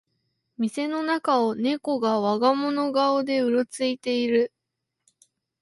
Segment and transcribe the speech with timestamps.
[0.57, 4.51] 店の中をネコが我が物顔でうろついてる